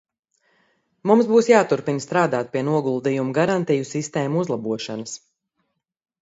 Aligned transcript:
Mums 1.09 1.27
būs 1.31 1.49
jāturpina 1.51 2.03
strādāt 2.05 2.49
pie 2.55 2.63
noguldījumu 2.69 3.35
garantiju 3.39 3.87
sistēmu 3.91 4.43
uzlabošanas. 4.45 5.15